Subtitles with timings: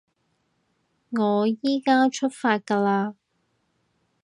[1.11, 3.13] 我依加出發㗎喇